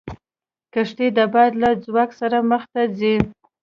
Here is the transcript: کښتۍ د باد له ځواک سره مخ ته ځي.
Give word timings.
کښتۍ 0.73 1.07
د 1.17 1.19
باد 1.33 1.51
له 1.61 1.69
ځواک 1.83 2.09
سره 2.19 2.37
مخ 2.49 2.63
ته 2.73 2.81
ځي. 2.97 3.15